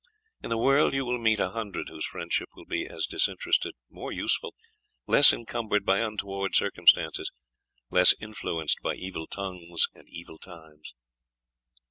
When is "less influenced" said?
7.91-8.79